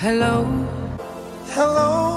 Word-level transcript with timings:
Hello. 0.00 0.46
Hello. 1.52 2.09